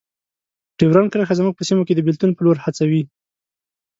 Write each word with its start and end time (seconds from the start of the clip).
ډیورنډ 0.77 1.07
کرښه 1.11 1.33
زموږ 1.39 1.53
په 1.55 1.63
سیمو 1.67 1.85
کې 1.87 1.93
د 1.95 2.01
بیلتون 2.07 2.31
په 2.33 2.41
لور 2.45 2.57
هڅوي. 2.65 3.01